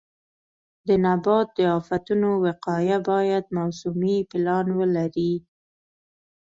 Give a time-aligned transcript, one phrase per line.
[0.87, 5.33] د نبات د آفتونو وقایه باید موسمي پلان ولري.